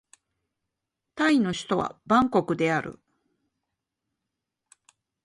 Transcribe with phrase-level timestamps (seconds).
[1.13, 2.99] タイの首都はバンコクである